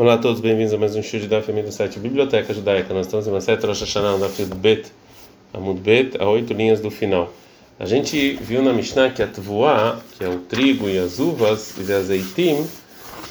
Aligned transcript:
Olá 0.00 0.14
a 0.14 0.16
todos, 0.16 0.40
bem-vindos 0.40 0.72
a 0.72 0.78
mais 0.78 0.96
um 0.96 1.02
show 1.02 1.20
de 1.20 1.28
Daf 1.28 1.52
do 1.52 1.70
site 1.70 1.98
Biblioteca 1.98 2.54
Judaica. 2.54 2.94
Nós 2.94 3.04
estamos 3.04 3.26
em 3.26 3.30
uma 3.30 3.40
sete 3.42 3.66
Rosh 3.66 3.80
Hashanah, 3.80 4.16
Daf 4.16 4.42
Bet, 4.46 4.90
Amud 5.52 5.78
Bet, 5.78 6.16
a 6.18 6.26
oito 6.26 6.54
linhas 6.54 6.80
do 6.80 6.90
final. 6.90 7.30
A 7.78 7.84
gente 7.84 8.32
viu 8.36 8.62
na 8.62 8.72
Mishnah 8.72 9.10
que 9.10 9.22
a 9.22 9.26
Tvuá, 9.26 10.00
que 10.16 10.24
é 10.24 10.28
o 10.30 10.38
trigo 10.38 10.88
e 10.88 10.98
as 10.98 11.18
uvas, 11.18 11.74
e 11.76 11.92
azeitim, 11.92 12.64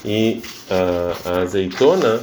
e 0.05 0.43
a, 0.69 1.29
a 1.31 1.39
azeitona, 1.39 2.21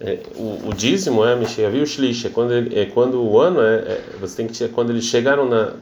é, 0.00 0.20
o, 0.36 0.68
o, 0.68 0.72
dízimo 0.72 1.24
é 1.24 1.34
viu 1.68 1.84
Shlish, 1.84 2.28
é 2.28 2.30
quando, 2.30 2.52
ele, 2.52 2.78
é 2.78 2.86
quando 2.86 3.20
o 3.20 3.40
ano 3.40 3.60
é, 3.60 3.74
é, 3.78 4.02
você 4.20 4.36
tem 4.36 4.46
que 4.46 4.68
quando 4.68 4.90
eles 4.90 5.06
chegaram 5.06 5.48
na 5.48 5.72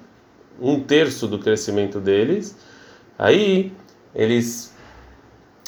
um 0.59 0.81
terço 0.81 1.27
do 1.27 1.39
crescimento 1.39 2.01
deles, 2.01 2.57
aí 3.19 3.71
eles 4.15 4.75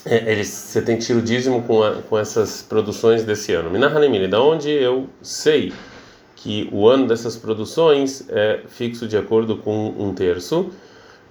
eles, 0.07 0.49
você 0.49 0.83
tem 0.83 0.97
que 0.97 1.05
tirar 1.05 1.19
o 1.19 1.23
dízimo 1.23 1.63
com, 1.63 1.83
a, 1.83 1.97
com 2.03 2.19
essas 2.19 2.63
produções 2.63 3.25
desse 3.25 3.53
ano. 3.53 3.71
Minahanimini, 3.71 4.29
da 4.29 4.41
onde 4.41 4.71
eu 4.71 5.09
sei 5.23 5.73
que 6.37 6.69
o 6.73 6.89
ano 6.89 7.07
dessas 7.07 7.37
produções 7.37 8.25
é 8.29 8.61
fixo 8.69 9.07
de 9.09 9.17
acordo 9.17 9.57
com 9.57 9.95
um 9.99 10.15
terço. 10.15 10.71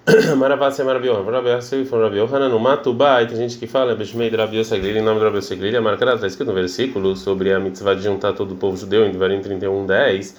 Maravassi 0.38 0.82
é 0.82 0.84
maravilhoso. 0.84 1.24
Maravassi 1.24 1.86
foi 1.86 2.00
maravilhoso. 2.00 2.38
No 2.38 2.60
Matubá, 2.60 3.26
tem 3.26 3.38
gente 3.38 3.58
que 3.58 3.68
fala, 3.68 3.96
Beshmei 3.96 4.30
de 4.30 4.36
Rabi 4.36 4.58
Yosegrilha, 4.58 5.00
em 5.00 5.04
nome 5.04 5.20
de 5.20 5.26
Rabi 5.26 5.38
Yosegrilha, 5.38 5.82
marcada, 5.82 6.16
está 6.16 6.28
escrito 6.28 6.50
no 6.50 6.54
versículo 6.54 7.16
sobre 7.16 7.54
a 7.54 7.60
mitzvah 7.60 7.94
de 7.94 8.04
juntar 8.04 8.34
todo 8.34 8.52
o 8.52 8.56
povo 8.56 8.78
judeu 8.78 9.06
em 9.06 9.12
Devarim 9.12 9.42
31, 9.42 9.86
10. 9.86 10.36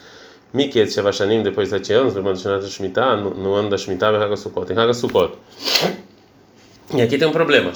Miket 0.55 0.91
Shavashanim, 0.91 1.43
depois 1.43 1.69
de 1.69 1.77
sete 1.77 1.93
anos, 1.93 2.15
no 2.15 2.21
ano 3.55 3.69
da 3.69 3.77
Shemitah, 3.77 4.13
em 4.13 4.17
Haga 4.17 4.37
Sukkot. 4.37 4.73
Em 4.73 4.79
Haga 4.79 4.95
Sukkot. 4.95 5.33
E 6.95 7.03
aqui 7.03 7.19
tem 7.19 7.29
um 7.29 7.33
problema. 7.33 7.71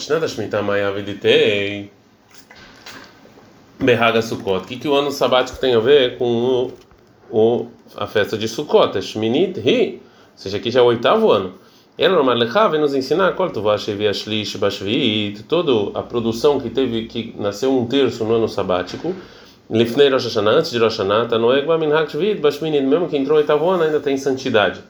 Berraga 3.78 4.22
Sukkot. 4.22 4.64
O 4.64 4.66
que, 4.66 4.78
que 4.78 4.88
o 4.88 4.94
ano 4.94 5.10
sabático 5.10 5.58
tem 5.58 5.74
a 5.74 5.80
ver 5.80 6.16
com 6.16 6.72
o, 7.30 7.30
o 7.30 7.66
a 7.94 8.06
festa 8.06 8.38
de 8.38 8.48
Sukkot? 8.48 8.96
É 8.96 9.02
Shminit 9.02 9.60
Ri. 9.60 10.00
Ou 10.32 10.38
seja, 10.38 10.56
aqui 10.56 10.70
já 10.70 10.80
é 10.80 10.82
o 10.82 10.86
oitavo 10.86 11.30
ano. 11.30 11.52
Ela 11.98 12.16
normal 12.16 12.70
vem 12.70 12.80
nos 12.80 12.94
ensinar 12.94 13.34
toda 15.42 15.98
a 15.98 16.02
produção 16.02 16.58
que 16.58 16.70
teve 16.70 17.04
que 17.04 17.34
nasceu 17.38 17.70
um 17.76 17.84
terço 17.84 18.24
no 18.24 18.36
ano 18.36 18.48
sabático. 18.48 19.14
Lifnei 19.70 20.08
Rosh 20.08 20.24
Hashanah, 20.24 20.52
antes 20.52 20.70
de 20.70 20.78
Rosh 20.78 20.96
Hashanah, 20.96 21.26
Tanoeg 21.26 21.66
Baminhak 21.66 22.10
Shvit 22.10 22.40
Bashminit, 22.40 22.86
mesmo 22.86 23.10
que 23.10 23.16
entrou 23.18 23.36
oitavo 23.36 23.68
ano 23.68 23.82
ainda 23.82 24.00
tem 24.00 24.16
santidade 24.16 24.80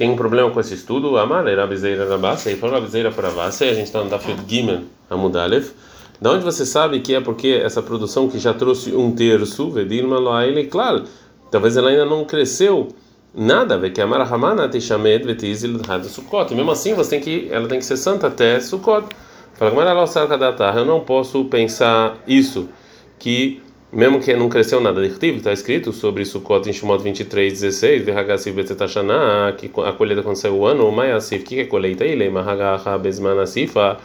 tem 0.00 0.08
um 0.08 0.16
problema 0.16 0.50
com 0.50 0.58
esse 0.58 0.72
estudo, 0.72 1.18
Amar 1.18 1.46
era 1.46 1.60
Rabizeira 1.60 2.08
Rabassa, 2.08 2.50
e 2.50 2.56
falou 2.56 2.76
Rabizeira 2.76 3.10
Rabassa, 3.10 3.66
e 3.66 3.68
a 3.68 3.74
gente 3.74 3.84
está 3.84 4.02
no 4.02 4.08
Dafid 4.08 4.38
Gimel 4.48 4.84
Amudalev. 5.10 5.72
Da 6.18 6.30
onde 6.30 6.42
você 6.42 6.64
sabe 6.64 7.00
que 7.00 7.14
é 7.14 7.20
porque 7.20 7.48
essa 7.48 7.82
produção 7.82 8.26
que 8.26 8.38
já 8.38 8.54
trouxe 8.54 8.94
um 8.96 9.12
terço, 9.12 9.70
Vedilma 9.70 10.18
Loaile, 10.18 10.68
claro, 10.68 11.04
talvez 11.50 11.76
ela 11.76 11.90
ainda 11.90 12.06
não 12.06 12.24
cresceu 12.24 12.88
nada, 13.34 13.76
vê 13.76 13.90
que 13.90 14.00
Amar 14.00 14.22
Hamana 14.22 14.70
Tishamed 14.70 15.26
Vetizil 15.26 15.78
Sukkot. 16.04 16.50
E 16.50 16.56
mesmo 16.56 16.70
assim, 16.70 16.94
você 16.94 17.10
tem 17.10 17.20
que, 17.20 17.52
ela 17.52 17.68
tem 17.68 17.78
que 17.78 17.84
ser 17.84 17.98
santa 17.98 18.28
até 18.28 18.58
Sukkot. 18.58 19.06
Fala, 19.52 19.70
como 19.70 19.82
ela 19.82 20.78
eu 20.78 20.84
não 20.86 21.00
posso 21.00 21.44
pensar 21.44 22.16
isso, 22.26 22.70
que 23.18 23.60
mesmo 23.92 24.20
que 24.20 24.34
não 24.34 24.48
cresceu 24.48 24.80
nada. 24.80 25.04
Está 25.04 25.52
escrito 25.52 25.92
sobre 25.92 26.24
Sukkot 26.24 26.68
em 26.68 26.72
Shemot 26.72 27.02
23, 27.02 27.52
16, 27.52 28.04
Vehagassiv 28.04 28.54
Betzetashana, 28.54 29.52
que 29.56 29.70
a 29.84 29.92
colheita 29.92 30.20
aconteceu 30.20 30.54
o 30.54 30.66
ano, 30.66 30.88
o 30.88 31.42
que 31.42 31.60
é 31.60 31.64
colheita? 31.64 32.04
Ele, 32.04 32.28
Mahagaha 32.30 32.98
Bezmanasifa, 32.98 33.98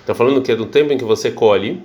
está 0.00 0.14
falando 0.14 0.40
que 0.42 0.52
é 0.52 0.56
do 0.56 0.66
tempo 0.66 0.92
em 0.92 0.98
que 0.98 1.04
você 1.04 1.30
colhe, 1.30 1.82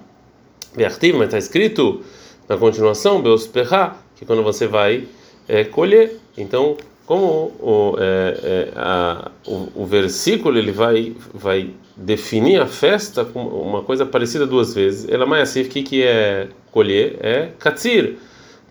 Veartiv, 0.76 1.16
mas 1.16 1.28
está 1.28 1.38
escrito 1.38 2.02
na 2.48 2.58
continuação, 2.58 3.22
Beosperra, 3.22 3.98
que 4.16 4.24
é 4.24 4.28
quando 4.28 4.44
você 4.44 4.68
vai 4.68 5.06
é, 5.48 5.64
colher. 5.64 6.20
Então, 6.38 6.78
como 7.08 7.54
o, 7.60 7.96
é, 8.00 8.68
a, 8.76 9.32
o, 9.48 9.84
o, 9.84 9.86
versículo 9.86 10.58
ele 10.58 10.72
vai 10.72 11.16
vai 11.34 11.72
definir 11.96 12.62
a 12.62 12.68
festa 12.68 13.26
com 13.26 13.42
uma 13.44 13.82
coisa 13.82 14.06
parecida 14.06 14.46
duas 14.46 14.76
vezes. 14.76 15.10
Ela 15.10 15.26
mais 15.26 15.50
o 15.62 15.70
que 15.70 15.82
que 15.82 16.04
é 16.04 16.50
colher? 16.78 17.18
É 17.22 17.50
katsir. 17.58 18.18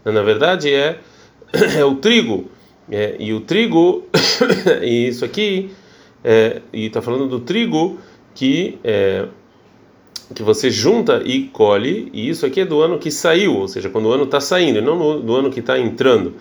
Na 0.04 0.22
verdade 0.22 0.72
é 0.72 1.00
é 1.76 1.84
o 1.84 1.96
trigo. 1.96 2.48
É, 2.88 3.16
e 3.18 3.32
o 3.32 3.40
trigo 3.40 4.04
e 4.80 5.08
isso 5.08 5.24
aqui 5.24 5.72
é, 6.22 6.62
e 6.72 6.86
está 6.86 7.02
falando 7.02 7.26
do 7.26 7.40
trigo 7.40 7.98
que 8.32 8.78
é, 8.84 9.26
que 10.32 10.40
você 10.44 10.70
junta 10.70 11.20
e 11.24 11.48
colhe 11.48 12.08
e 12.12 12.28
isso 12.28 12.46
aqui 12.46 12.60
é 12.60 12.64
do 12.64 12.80
ano 12.80 12.96
que 12.96 13.10
saiu, 13.10 13.56
ou 13.56 13.66
seja, 13.66 13.90
quando 13.90 14.06
o 14.06 14.12
ano 14.12 14.22
está 14.22 14.40
saindo, 14.40 14.78
e 14.78 14.82
não 14.82 15.20
do 15.20 15.34
ano 15.34 15.50
que 15.50 15.58
está 15.58 15.76
entrando. 15.78 16.34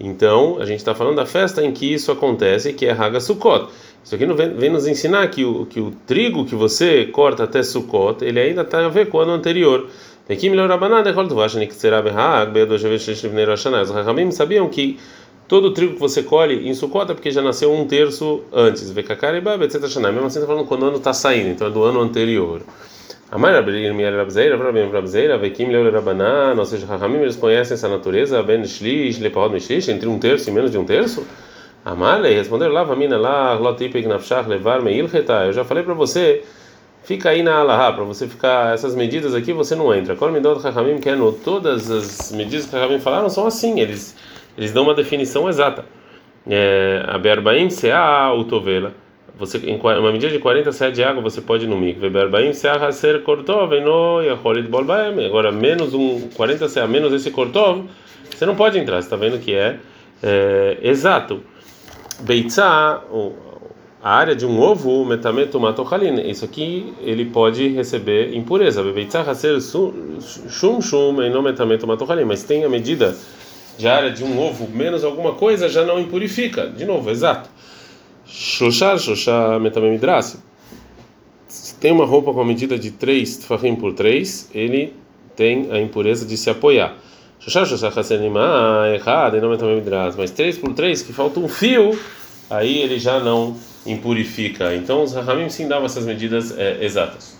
Então, 0.00 0.58
a 0.60 0.66
gente 0.66 0.78
está 0.78 0.94
falando 0.94 1.16
da 1.16 1.26
festa 1.26 1.64
em 1.64 1.72
que 1.72 1.92
isso 1.92 2.12
acontece, 2.12 2.72
que 2.72 2.86
é 2.86 2.92
Haga 2.92 3.18
Sukkot. 3.18 3.68
Isso 4.02 4.14
aqui 4.14 4.26
vem, 4.26 4.54
vem, 4.54 4.70
nos 4.70 4.86
ensinar 4.86 5.28
que 5.28 5.44
o, 5.44 5.66
que 5.66 5.80
o 5.80 5.92
trigo 6.06 6.44
que 6.44 6.54
você 6.54 7.06
corta 7.06 7.44
até 7.44 7.62
Sukkot, 7.62 8.24
ele 8.24 8.40
ainda 8.40 8.64
tem 8.64 8.80
a 8.80 8.88
ver 8.88 9.08
com 9.08 9.18
o 9.18 9.20
ano 9.20 9.32
anterior. 9.32 9.88
Aqui 10.28 10.50
melhor 10.50 10.70
abanada, 10.70 11.10
Os 11.10 11.54
Rahamim 13.90 14.30
sabiam 14.30 14.68
que 14.68 14.98
todo 15.46 15.68
o 15.68 15.70
trigo 15.72 15.94
que 15.94 16.00
você 16.00 16.22
colhe 16.22 16.68
em 16.68 16.74
Sukkot 16.74 17.10
é 17.10 17.14
porque 17.14 17.30
já 17.30 17.42
nasceu 17.42 17.72
um 17.72 17.86
terço 17.86 18.42
antes. 18.52 18.92
Mesmo 18.92 19.14
assim, 19.14 20.26
está 20.26 20.46
falando 20.46 20.66
quando 20.66 20.82
o 20.82 20.86
ano 20.86 20.96
está 20.98 21.12
saindo, 21.12 21.48
então 21.48 21.66
é 21.66 21.70
do 21.70 21.82
ano 21.82 22.00
anterior. 22.00 22.62
Amar 23.30 23.52
Rabbeir 23.52 24.16
Rabzeira, 24.16 24.56
Rabbeir 24.56 24.90
Rabzeira, 24.90 25.36
Vekim 25.36 25.66
Leu 25.66 25.92
Rabanan, 25.92 26.54
ou 26.58 26.64
seja, 26.64 26.86
Rahamim 26.86 27.18
eles 27.18 27.36
conhecem 27.36 27.74
essa 27.74 27.86
natureza, 27.86 28.42
Ben 28.42 28.64
Shlish, 28.64 29.20
Lepahod 29.20 29.52
Mishlish, 29.52 29.90
entre 29.90 30.08
um 30.08 30.18
terço 30.18 30.48
e 30.48 30.52
menos 30.52 30.70
de 30.70 30.78
um 30.78 30.84
terço? 30.84 31.26
Amalei 31.84 32.34
responder 32.34 32.68
lá, 32.68 32.84
Vamina 32.84 33.16
lá, 33.16 33.54
Lotipik 33.54 34.06
Nafshach, 34.06 34.48
Levar 34.48 34.82
Meilcheta. 34.82 35.46
Eu 35.46 35.52
já 35.52 35.64
falei 35.64 35.82
para 35.82 35.94
você, 35.94 36.44
fica 37.02 37.30
aí 37.30 37.42
na 37.42 37.58
Alaha, 37.58 37.92
para 37.92 38.04
você 38.04 38.26
ficar, 38.26 38.74
essas 38.74 38.94
medidas 38.94 39.34
aqui 39.34 39.52
você 39.52 39.74
não 39.74 39.94
entra. 39.94 40.16
Qual 40.16 40.30
Midot 40.30 40.60
Rahamim 40.60 40.98
que 40.98 41.08
é 41.08 41.16
no 41.16 41.32
todas 41.32 41.90
as 41.90 42.32
medidas 42.32 42.66
que 42.66 42.76
Rahamim 42.76 43.00
falaram 43.00 43.28
são 43.28 43.46
assim, 43.46 43.80
eles, 43.80 44.16
eles 44.56 44.72
dão 44.72 44.84
uma 44.84 44.94
definição 44.94 45.48
exata. 45.48 45.84
É, 46.46 47.04
a 47.06 47.18
Berbaim 47.18 47.70
Sea 47.70 48.32
Utovela 48.34 48.94
você 49.38 49.58
em 49.58 49.78
uma 49.78 50.10
medida 50.10 50.32
de 50.32 50.40
40 50.40 50.72
sede 50.72 50.96
de 50.96 51.04
água 51.04 51.22
você 51.22 51.40
pode 51.40 51.64
ir 51.64 51.68
no 51.68 51.76
mikve 51.76 52.10
berbaim 52.10 52.52
se 52.52 52.68
ser 52.92 53.22
cortov 53.22 53.72
no 53.80 54.20
yacholit 54.20 54.68
bolbaem 54.68 55.24
agora 55.24 55.52
menos 55.52 55.94
um 55.94 56.28
40 56.30 56.68
se 56.68 56.84
menos 56.88 57.12
esse 57.12 57.30
cortov 57.30 57.84
você 58.28 58.44
não 58.44 58.56
pode 58.56 58.78
entrar 58.78 58.96
você 58.96 59.06
está 59.06 59.16
vendo 59.16 59.38
que 59.38 59.54
é, 59.54 59.78
é 60.22 60.78
exato 60.82 61.40
beitza 62.20 62.64
a 64.02 64.10
área 64.10 64.34
de 64.34 64.46
um 64.46 64.60
ovo 64.60 65.04
metameto 65.04 65.58
matochalin 65.58 66.20
isso 66.28 66.44
aqui 66.44 66.94
ele 67.00 67.24
pode 67.24 67.68
receber 67.68 68.34
impureza 68.34 68.82
beitza 68.82 69.20
haser 69.20 69.60
shum 69.60 70.80
shum 70.80 71.22
e 71.22 71.30
não 71.30 71.42
metameto 71.42 71.86
matochalin 71.86 72.24
mas 72.24 72.42
tem 72.42 72.64
a 72.64 72.68
medida 72.68 73.16
de 73.76 73.88
área 73.88 74.10
de 74.10 74.24
um 74.24 74.40
ovo 74.40 74.68
menos 74.68 75.04
alguma 75.04 75.34
coisa 75.34 75.68
já 75.68 75.84
não 75.84 75.98
impurifica 75.98 76.68
de 76.68 76.84
novo 76.84 77.10
exato 77.10 77.48
Shoshar, 78.30 78.98
Shoshar 78.98 79.58
Metamem 79.58 79.92
Midrash. 79.92 80.36
Se 81.48 81.74
tem 81.76 81.92
uma 81.92 82.04
roupa 82.04 82.32
com 82.32 82.42
a 82.42 82.44
medida 82.44 82.78
de 82.78 82.90
3 82.90 83.38
tfahim 83.38 83.74
por 83.74 83.94
3, 83.94 84.50
ele 84.54 84.94
tem 85.34 85.72
a 85.72 85.80
impureza 85.80 86.26
de 86.26 86.36
se 86.36 86.50
apoiar. 86.50 86.94
Metamem 89.48 89.76
Midrash. 89.76 90.16
Mas 90.16 90.30
3 90.30 90.58
por 90.58 90.74
3, 90.74 91.02
que 91.02 91.12
falta 91.12 91.40
um 91.40 91.48
fio, 91.48 91.98
aí 92.50 92.78
ele 92.78 92.98
já 92.98 93.20
não 93.20 93.56
impurifica. 93.86 94.74
Então 94.74 95.02
os 95.02 95.14
Rahamim 95.14 95.48
sim 95.48 95.68
davam 95.68 95.86
essas 95.86 96.04
medidas 96.04 96.56
é, 96.56 96.84
exatas. 96.84 97.38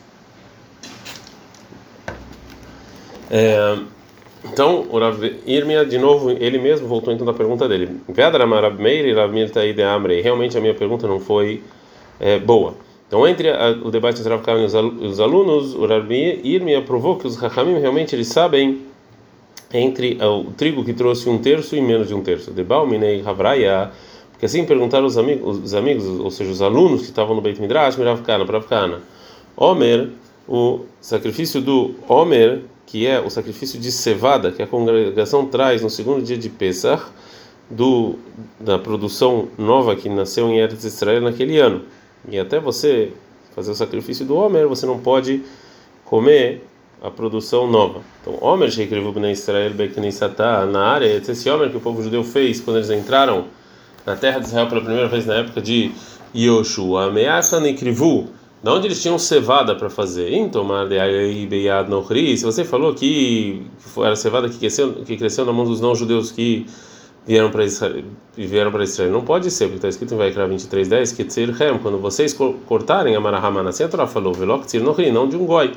É, 3.30 3.78
então, 4.44 4.86
o 4.90 4.98
Rav 4.98 5.22
Irmia, 5.46 5.84
de 5.84 5.98
novo, 5.98 6.30
ele 6.30 6.58
mesmo 6.58 6.86
voltou 6.86 7.12
então 7.12 7.26
da 7.26 7.32
pergunta 7.32 7.68
dele. 7.68 8.00
Realmente 10.22 10.56
a 10.56 10.60
minha 10.60 10.74
pergunta 10.74 11.06
não 11.06 11.18
foi 11.18 11.62
é, 12.20 12.38
boa. 12.38 12.74
Então, 13.06 13.26
entre 13.26 13.50
a, 13.50 13.70
o 13.82 13.90
debate 13.90 14.20
entre 14.20 14.32
os 14.34 15.20
alunos, 15.20 15.74
o 15.74 15.86
Rav 15.86 16.10
Irmia 16.12 16.82
provou 16.82 17.16
que 17.16 17.26
os 17.26 17.36
Hachamim 17.36 17.78
realmente 17.78 18.14
eles 18.14 18.28
sabem 18.28 18.82
entre 19.72 20.18
o 20.22 20.50
trigo 20.52 20.84
que 20.84 20.92
trouxe 20.92 21.28
um 21.28 21.38
terço 21.38 21.76
e 21.76 21.80
menos 21.80 22.08
de 22.08 22.14
um 22.14 22.22
terço. 22.22 22.50
Debalminei 22.50 23.22
Havraya, 23.24 23.90
porque 24.30 24.46
assim 24.46 24.64
perguntaram 24.64 25.06
os 25.06 25.18
amigos, 25.18 25.58
os 25.58 25.74
amigos, 25.74 26.06
ou 26.06 26.30
seja, 26.30 26.50
os 26.50 26.62
alunos 26.62 27.02
que 27.02 27.08
estavam 27.08 27.34
no 27.34 27.42
Beit 27.42 27.60
Midrash, 27.60 27.96
Rav 27.96 28.22
Kana, 28.22 28.44
Rav 28.44 28.66
Kana. 28.66 29.00
Homer, 29.56 30.10
o 30.48 30.80
sacrifício 31.00 31.60
do 31.60 31.94
Homer 32.08 32.62
que 32.88 33.06
é 33.06 33.20
o 33.20 33.28
sacrifício 33.28 33.78
de 33.78 33.92
cevada 33.92 34.50
que 34.50 34.62
a 34.62 34.66
congregação 34.66 35.44
traz 35.46 35.82
no 35.82 35.90
segundo 35.90 36.22
dia 36.22 36.38
de 36.38 36.48
Pesach 36.48 37.04
do 37.68 38.18
da 38.58 38.78
produção 38.78 39.48
nova 39.58 39.94
que 39.94 40.08
nasceu 40.08 40.48
em 40.48 40.58
Eretz 40.58 40.84
Israel 40.84 41.20
naquele 41.20 41.58
ano. 41.58 41.82
E 42.26 42.38
até 42.38 42.58
você 42.58 43.12
fazer 43.54 43.72
o 43.72 43.74
sacrifício 43.74 44.24
do 44.24 44.36
Homer, 44.36 44.66
você 44.66 44.86
não 44.86 44.98
pode 44.98 45.42
comer 46.06 46.64
a 47.02 47.10
produção 47.10 47.70
nova. 47.70 48.00
Então, 48.20 48.38
Homer 48.40 48.70
Sheikrevu 48.70 49.12
Bnei 49.12 49.32
Israel 49.32 49.72
Beknisatá, 49.74 50.66
na 50.66 50.84
área, 50.84 51.06
esse 51.06 51.48
Homer 51.48 51.70
que 51.70 51.76
o 51.76 51.80
povo 51.80 52.02
judeu 52.02 52.24
fez 52.24 52.60
quando 52.60 52.78
eles 52.78 52.90
entraram 52.90 53.44
na 54.04 54.16
terra 54.16 54.38
de 54.40 54.46
Israel 54.46 54.66
pela 54.68 54.80
primeira 54.80 55.08
vez 55.08 55.26
na 55.26 55.34
época 55.34 55.60
de 55.60 55.92
Yoshua, 56.34 57.04
ameaça 57.06 57.60
Nikrivu, 57.60 58.28
da 58.62 58.74
onde 58.74 58.88
eles 58.88 59.00
tinham 59.00 59.18
cevada 59.18 59.74
para 59.74 59.88
fazer. 59.88 60.32
Então, 60.34 60.66
se 62.36 62.42
você 62.42 62.64
falou 62.64 62.94
que 62.94 63.62
era 63.98 64.16
cevada 64.16 64.48
que 64.48 64.58
cresceu, 64.58 64.92
que 65.04 65.16
cresceu 65.16 65.44
na 65.46 65.52
mão 65.52 65.64
dos 65.64 65.80
não-judeus 65.80 66.32
que 66.32 66.66
vieram 67.24 67.50
para 67.50 67.64
Israel, 67.64 68.04
vieram 68.36 68.72
para 68.72 68.82
Israel, 68.82 69.10
não 69.10 69.22
pode 69.22 69.50
ser, 69.50 69.66
porque 69.66 69.76
está 69.76 69.88
escrito 69.88 70.14
em 70.14 70.16
Vaikra 70.16 70.48
23:10 70.48 71.12
que 71.14 71.24
Tzirhem, 71.24 71.78
quando 71.78 71.98
vocês 71.98 72.36
cortarem 72.66 73.14
a 73.14 73.20
Marahamana, 73.20 73.68
assim 73.70 73.84
a 73.84 73.88
Torá 73.88 74.06
falou, 74.06 74.32
Velok 74.32 74.66
Tzir 74.66 74.82
Nochri, 74.82 75.12
não 75.12 75.28
de 75.28 75.36
um 75.36 75.44
goi. 75.44 75.72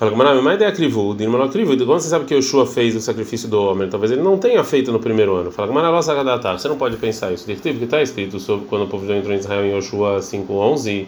Fala 0.00 0.40
mas 0.40 0.54
ideia 0.54 0.72
crivo, 0.72 1.14
de 1.14 1.24
irmão 1.24 1.46
crivo. 1.50 1.76
Quando 1.76 2.00
você 2.00 2.08
sabe 2.08 2.24
que 2.24 2.34
Yeshua 2.34 2.66
fez 2.66 2.96
o 2.96 3.02
sacrifício 3.02 3.46
do 3.50 3.62
homem, 3.62 3.86
talvez 3.86 4.10
ele 4.10 4.22
não 4.22 4.38
tenha 4.38 4.64
feito 4.64 4.90
no 4.90 4.98
primeiro 4.98 5.36
ano. 5.36 5.50
Fala 5.52 5.68
com 5.68 5.74
você 5.74 6.68
não 6.68 6.78
pode 6.78 6.96
pensar 6.96 7.30
isso. 7.32 7.44
Porque 7.44 7.68
está 7.68 8.00
escrito 8.00 8.40
sobre 8.40 8.64
quando 8.64 8.84
o 8.84 8.86
povo 8.86 9.06
já 9.06 9.14
entrou 9.14 9.34
em 9.34 9.38
Israel 9.38 9.62
em 9.62 9.74
Yeshua 9.74 10.22
5:11, 10.22 11.06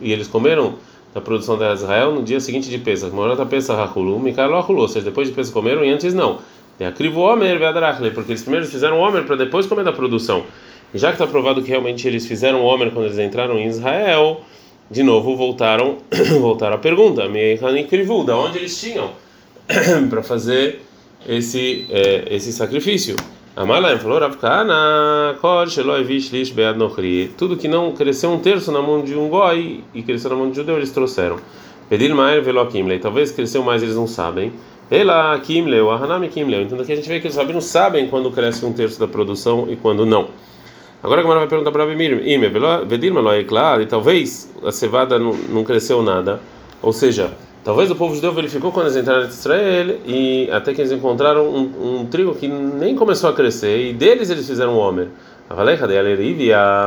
e 0.00 0.12
eles 0.12 0.28
comeram 0.28 0.74
da 1.12 1.20
produção 1.20 1.58
da 1.58 1.72
Israel 1.72 2.14
no 2.14 2.22
dia 2.22 2.38
seguinte 2.38 2.70
de 2.70 2.78
Pesach. 2.78 3.12
Morata 3.12 3.44
Pesach 3.44 3.80
Hachulu, 3.80 4.20
Mikalo 4.20 4.54
Hachulu, 4.54 4.82
ou 4.82 4.88
seja, 4.88 5.06
depois 5.06 5.26
de 5.26 5.34
Pesach 5.34 5.52
comeram 5.52 5.84
e 5.84 5.90
antes 5.90 6.14
não. 6.14 6.38
É 6.78 6.86
acrivo 6.86 7.22
Homer 7.22 7.58
porque 8.14 8.30
eles 8.30 8.42
primeiro 8.42 8.66
fizeram 8.66 9.00
o 9.00 9.02
Homer 9.02 9.24
para 9.24 9.34
depois 9.34 9.66
comer 9.66 9.82
da 9.82 9.92
produção. 9.92 10.44
E 10.94 10.98
já 10.98 11.08
que 11.08 11.14
está 11.14 11.26
provado 11.26 11.60
que 11.60 11.70
realmente 11.70 12.06
eles 12.06 12.24
fizeram 12.24 12.60
o 12.60 12.66
Homer 12.66 12.92
quando 12.92 13.06
eles 13.06 13.18
entraram 13.18 13.58
em 13.58 13.66
Israel 13.66 14.42
de 14.90 15.02
novo 15.02 15.36
voltaram 15.36 15.98
voltaram 16.40 16.74
à 16.74 16.78
pergunta. 16.78 17.22
Krivu, 17.88 18.24
da 18.24 18.36
onde 18.36 18.58
eles 18.58 18.78
tinham? 18.78 19.10
Para 20.10 20.22
fazer 20.22 20.80
esse 21.28 21.86
é, 21.90 22.24
esse 22.34 22.52
sacrifício. 22.52 23.14
Amalaim 23.56 23.98
falou 23.98 24.18
Ravkana 24.18 25.36
tudo 27.36 27.56
que 27.56 27.68
não 27.68 27.92
cresceu 27.92 28.30
um 28.30 28.38
terço 28.38 28.72
na 28.72 28.80
mão 28.80 29.02
de 29.02 29.14
um 29.14 29.28
goi 29.28 29.84
e 29.94 30.02
cresceu 30.02 30.30
na 30.30 30.36
mão 30.36 30.46
de 30.46 30.52
um 30.52 30.54
judeu 30.54 30.76
eles 30.76 30.90
trouxeram. 30.90 31.36
Pedir 31.88 32.14
Maer 32.14 32.42
Velo 32.42 32.66
Kimlei 32.66 32.98
talvez 32.98 33.30
cresceu 33.30 33.62
mais 33.62 33.82
eles 33.82 33.94
não 33.94 34.06
sabem. 34.06 34.52
Ela 34.90 35.38
Kimleu 35.38 35.90
Ahanami 35.90 36.28
Kimleu 36.28 36.62
então 36.62 36.80
aqui 36.80 36.92
a 36.92 36.96
gente 36.96 37.08
vê 37.08 37.20
que 37.20 37.28
eles 37.28 37.36
não 37.36 37.60
sabem 37.60 38.08
quando 38.08 38.30
cresce 38.30 38.64
um 38.64 38.72
terço 38.72 38.98
da 38.98 39.06
produção 39.06 39.66
e 39.70 39.76
quando 39.76 40.04
não 40.04 40.28
Agora 41.02 41.20
a 41.20 41.22
Gamara 41.22 41.40
vai 41.40 41.48
perguntar 41.48 41.72
para 41.72 41.86
Vedirma 42.86 43.20
lo 43.20 43.44
claro, 43.46 43.80
e 43.80 43.86
talvez 43.86 44.52
a 44.62 44.70
cevada 44.70 45.18
não, 45.18 45.32
não 45.32 45.64
cresceu 45.64 46.02
nada, 46.02 46.40
ou 46.82 46.92
seja, 46.92 47.32
talvez 47.64 47.90
o 47.90 47.96
povo 47.96 48.14
judeu 48.14 48.34
verificou 48.34 48.70
quando 48.70 48.86
eles 48.86 48.96
entraram 48.96 49.24
em 49.24 49.28
Israel 49.28 49.96
e 50.04 50.50
até 50.52 50.74
que 50.74 50.80
eles 50.82 50.92
encontraram 50.92 51.48
um, 51.48 52.00
um 52.00 52.06
trigo 52.06 52.34
que 52.34 52.46
nem 52.46 52.94
começou 52.94 53.30
a 53.30 53.32
crescer 53.32 53.88
e 53.88 53.92
deles 53.94 54.28
eles 54.28 54.46
fizeram 54.46 54.74
um 54.74 54.78
homer. 54.78 55.08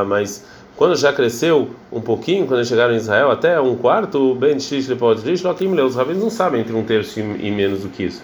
Mas 0.06 0.44
quando 0.76 0.96
já 0.96 1.12
cresceu 1.12 1.70
um 1.92 2.00
pouquinho, 2.00 2.46
quando 2.46 2.60
eles 2.60 2.68
chegaram 2.68 2.94
em 2.94 2.98
Israel, 2.98 3.32
até 3.32 3.60
um 3.60 3.74
quarto, 3.74 4.34
bem 4.36 4.56
os 4.56 5.96
rabinos 5.96 6.22
não 6.22 6.30
sabem 6.30 6.60
entre 6.60 6.72
um 6.72 6.84
terço 6.84 7.18
e 7.18 7.50
menos 7.50 7.80
do 7.80 7.88
que 7.88 8.04
isso. 8.04 8.22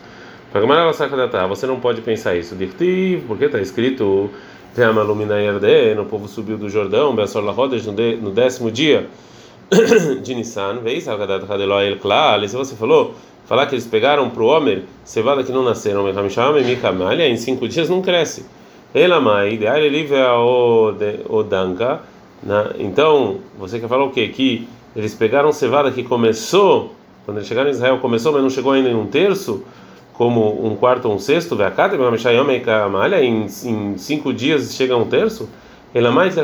Você 1.49 1.67
não 1.67 1.79
pode 1.79 2.01
pensar 2.01 2.37
isso. 2.37 2.57
Porque 3.27 3.45
está 3.45 3.61
escrito 3.61 4.31
o 6.03 6.05
povo 6.05 6.29
subiu 6.29 6.57
do 6.57 6.69
Jordão, 6.69 7.15
no 8.21 8.31
décimo 8.31 8.71
dia 8.71 9.09
de 10.23 10.35
Nissan, 10.35 10.79
se 12.49 12.57
você 12.57 12.77
falou, 12.77 13.15
falar 13.47 13.67
que 13.67 13.75
eles 13.75 13.87
pegaram 13.87 14.31
para 14.31 14.43
o 14.43 14.47
homem 14.47 14.85
cevada 15.05 15.43
que 15.43 15.51
não 15.53 15.63
nasceram, 15.63 16.07
em 16.09 17.37
cinco 17.37 17.67
dias 17.69 17.89
não 17.89 18.01
cresce. 18.01 18.47
Então 22.79 23.39
você 23.59 23.79
quer 23.79 23.89
falar 23.89 24.05
o 24.05 24.11
quê? 24.11 24.29
Que 24.29 24.69
eles 24.95 25.15
pegaram 25.15 25.53
cevada 25.53 25.91
que 25.91 26.03
começou, 26.03 26.95
quando 27.25 27.39
eles 27.39 27.49
chegaram 27.49 27.69
em 27.69 27.73
Israel, 27.73 27.99
começou, 27.99 28.33
mas 28.33 28.43
não 28.43 28.51
chegou 28.51 28.73
ainda 28.73 28.89
em 28.89 28.95
um 28.95 29.07
terço 29.07 29.65
como 30.21 30.67
um 30.67 30.77
quarto 30.77 31.09
ou 31.09 31.15
um 31.15 31.19
sexto, 31.19 31.57
em, 33.25 33.47
em 33.47 33.97
cinco 33.97 34.35
dias 34.35 34.75
chega 34.75 34.93
a 34.93 34.99
um 34.99 35.07
terço, 35.07 35.49
ela 35.95 36.13
mais 36.13 36.35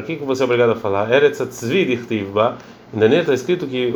o 0.00 0.02
que 0.02 0.16
você 0.16 0.42
é 0.42 0.44
obrigado 0.44 0.72
a 0.72 0.74
falar? 0.74 1.08
Ainda 2.92 3.06
está 3.20 3.32
escrito 3.32 3.68
que 3.68 3.94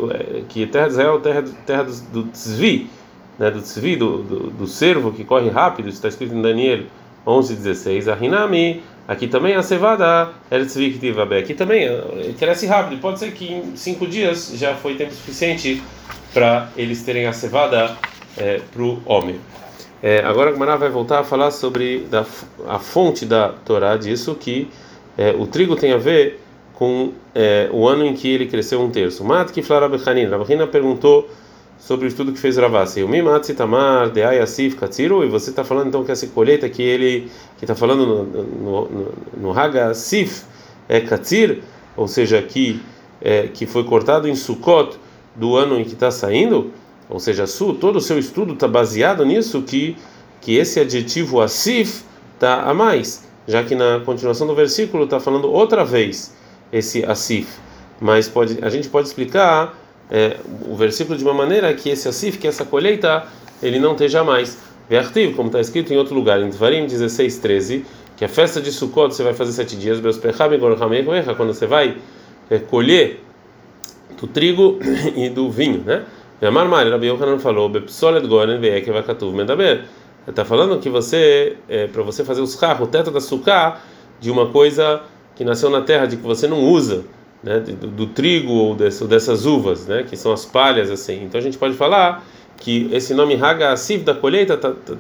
que 0.48 0.64
terra 0.69 0.86
de 0.86 0.92
Israel 0.92 1.16
é 1.16 1.19
terra 1.19 1.44
terra 1.66 1.82
do, 1.82 1.92
do 2.12 2.31
tzvi, 2.31 2.88
né, 3.36 3.50
do 3.50 3.60
tzvi, 3.60 3.96
do, 3.96 4.19
do, 4.19 4.50
do 4.50 4.66
cervo 4.69 5.10
que 5.10 5.25
corre 5.25 5.50
rápido, 5.50 5.88
está 5.88 6.06
escrito 6.06 6.32
em 6.32 6.40
Daniel 6.40 6.84
11:16. 7.26 8.06
Ahinami, 8.12 8.84
aqui 9.08 9.26
também 9.26 9.56
a 9.56 9.64
cevada 9.64 10.31
tzvi 10.64 10.90
aqui 11.40 11.54
também 11.54 11.86
eh, 11.86 12.34
cresce 12.38 12.69
rápido. 12.69 13.00
Pode 13.00 13.19
ser 13.19 13.32
que 13.32 13.52
em 13.52 13.75
cinco 13.75 14.06
dias 14.06 14.52
já 14.54 14.76
foi 14.76 14.94
tempo 14.94 15.12
suficiente 15.12 15.82
para 16.32 16.69
eles 16.76 17.02
terem 17.02 17.26
a 17.26 17.32
cevada 17.32 17.96
é, 18.36 18.60
para 18.72 18.82
o 18.82 19.00
homem. 19.06 19.40
É, 20.02 20.19
agora 20.25 20.50
a 20.50 20.52
Gemara 20.52 20.76
vai 20.76 20.90
voltar 20.90 21.20
a 21.20 21.25
falar 21.25 21.50
sobre 21.50 22.00
da, 22.10 22.26
a 22.69 22.78
fonte 22.78 23.25
da 23.25 23.48
Torá 23.48 23.96
disso 23.96 24.34
que 24.34 24.69
é, 25.16 25.31
o 25.31 25.46
trigo 25.46 25.76
tem 25.76 25.92
a 25.92 25.96
ver 25.96 26.40
com 26.75 27.12
é, 27.34 27.69
o 27.72 27.88
ano 27.88 28.04
em 28.04 28.14
que 28.14 28.28
ele 28.28 28.46
cresceu 28.46 28.81
um 28.81 28.90
terço. 28.90 29.25
Mat 29.25 29.50
que 29.50 29.62
Flarabechanin. 29.62 30.26
Rabachina 30.26 30.66
perguntou 30.66 31.31
sobre 31.78 32.06
o 32.06 32.08
estudo 32.08 32.32
que 32.32 32.38
fez 32.38 32.56
Ravasi. 32.56 33.02
O 33.02 33.08
Mimat 33.08 33.44
Sitamar, 33.44 34.10
Deai 34.10 34.40
Asif 34.40 34.76
Katziru, 34.76 35.25
e 35.25 35.28
você 35.28 35.50
está 35.50 35.62
falando 35.64 35.88
então 35.88 36.04
que 36.04 36.10
essa 36.10 36.26
colheita 36.28 36.69
que 36.69 36.82
ele 36.82 37.31
que 37.58 37.64
está 37.64 37.75
falando 37.75 38.06
no, 38.06 38.25
no, 38.25 39.12
no, 39.36 39.58
Haga 39.58 39.94
Sif 39.94 40.44
é 40.88 41.00
Katzir, 41.00 41.60
ou 41.96 42.08
seja, 42.08 42.40
que, 42.42 42.81
é, 43.20 43.48
que 43.48 43.66
foi 43.66 43.84
cortado 43.84 44.28
em 44.28 44.34
Sukkot 44.34 44.98
do 45.36 45.56
ano 45.56 45.78
em 45.78 45.84
que 45.84 45.92
está 45.92 46.10
saindo. 46.10 46.72
Ou 47.08 47.20
seja, 47.20 47.46
su, 47.46 47.74
todo 47.74 47.96
o 47.96 48.00
seu 48.00 48.18
estudo 48.18 48.54
está 48.54 48.66
baseado 48.66 49.24
nisso 49.24 49.62
que 49.62 49.96
que 50.44 50.56
esse 50.56 50.78
adjetivo 50.78 51.40
asif 51.40 52.02
está 52.34 52.64
a 52.64 52.74
mais, 52.74 53.24
já 53.48 53.64
que 53.64 53.74
na 53.74 54.00
continuação 54.04 54.46
do 54.46 54.54
versículo 54.54 55.04
está 55.04 55.18
falando 55.18 55.50
outra 55.50 55.84
vez 55.84 56.34
esse 56.70 57.02
asif. 57.04 57.48
Mas 57.98 58.28
pode, 58.28 58.58
a 58.62 58.68
gente 58.68 58.88
pode 58.90 59.08
explicar 59.08 59.74
é, 60.10 60.36
o 60.68 60.76
versículo 60.76 61.16
de 61.16 61.24
uma 61.24 61.32
maneira 61.32 61.72
que 61.72 61.88
esse 61.88 62.06
asif, 62.06 62.36
que 62.36 62.46
essa 62.46 62.64
colheita, 62.64 63.26
ele 63.62 63.79
não 63.79 63.93
esteja 63.93 64.22
mais. 64.22 64.58
Vertiv, 64.86 65.34
como 65.34 65.48
está 65.48 65.60
escrito 65.60 65.94
em 65.94 65.96
outro 65.96 66.14
lugar, 66.14 66.38
em 66.43 66.50
Dvarim 66.50 66.86
16, 66.86 67.38
13, 67.38 67.86
que 68.14 68.24
a 68.26 68.29
festa 68.29 68.60
de 68.60 68.70
Sukkot 68.70 69.14
você 69.14 69.22
vai 69.22 69.32
fazer 69.32 69.52
sete 69.52 69.76
dias, 69.76 69.98
quando 71.34 71.55
você 71.55 71.67
vai 71.67 71.96
é, 72.50 72.58
colher 72.58 73.24
do 74.20 74.26
trigo 74.26 74.79
e 75.17 75.31
do 75.31 75.50
vinho, 75.50 75.82
né? 75.86 76.05
Amar 76.43 76.69
Mari, 76.69 76.91
Rabi 76.91 77.06
Yohanan 77.06 77.38
falou, 77.38 77.69
Bepsolet 77.69 78.26
Goren 78.26 78.58
Veekevakatuv 78.58 79.34
Medaber. 79.34 79.84
Está 80.26 80.44
falando 80.44 80.79
que 80.81 80.88
você, 80.88 81.56
é, 81.69 81.86
para 81.86 82.03
você 82.03 82.24
fazer 82.24 82.41
os 82.41 82.55
carros, 82.55 82.88
o 82.88 82.91
teto 82.91 83.10
da 83.10 83.20
sucá, 83.20 83.81
de 84.20 84.31
uma 84.31 84.46
coisa 84.46 85.03
que 85.36 85.44
nasceu 85.44 85.69
na 85.70 85.82
terra, 85.82 86.06
de 86.06 86.17
que 86.17 86.22
você 86.22 86.46
não 86.46 86.60
usa, 86.60 87.05
né, 87.43 87.60
do, 87.60 87.86
do 87.88 88.06
trigo 88.06 88.53
ou, 88.53 88.74
desse, 88.74 89.05
dessas 89.06 89.44
uvas, 89.44 89.86
né, 89.86 90.03
que 90.03 90.17
são 90.17 90.32
as 90.32 90.44
palhas, 90.44 90.91
assim. 90.91 91.24
Então 91.24 91.38
a 91.38 91.43
gente 91.43 91.58
pode 91.58 91.74
falar 91.74 92.24
que 92.56 92.88
esse 92.93 93.12
nome 93.12 93.34
Haga 93.34 93.72
Asif 93.72 94.03
da 94.03 94.14
colheita, 94.14 94.56
tá, 94.56 94.70
tá, 94.70 94.94